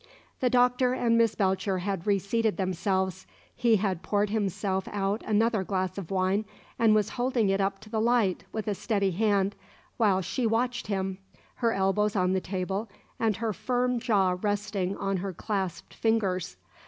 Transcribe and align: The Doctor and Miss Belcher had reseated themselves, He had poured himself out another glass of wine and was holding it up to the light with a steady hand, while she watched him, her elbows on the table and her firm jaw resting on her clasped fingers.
The 0.39 0.49
Doctor 0.49 0.93
and 0.95 1.15
Miss 1.15 1.35
Belcher 1.35 1.77
had 1.77 2.07
reseated 2.07 2.57
themselves, 2.57 3.27
He 3.55 3.75
had 3.75 4.01
poured 4.01 4.31
himself 4.31 4.87
out 4.87 5.21
another 5.27 5.63
glass 5.63 5.95
of 5.95 6.09
wine 6.09 6.43
and 6.79 6.95
was 6.95 7.09
holding 7.21 7.49
it 7.49 7.61
up 7.61 7.77
to 7.81 7.89
the 7.91 8.01
light 8.01 8.43
with 8.51 8.67
a 8.67 8.73
steady 8.73 9.11
hand, 9.11 9.53
while 9.97 10.21
she 10.23 10.47
watched 10.47 10.87
him, 10.87 11.19
her 11.57 11.71
elbows 11.71 12.15
on 12.15 12.33
the 12.33 12.41
table 12.41 12.89
and 13.19 13.37
her 13.37 13.53
firm 13.53 13.99
jaw 13.99 14.35
resting 14.41 14.97
on 14.97 15.17
her 15.17 15.33
clasped 15.33 15.93
fingers. 15.93 16.57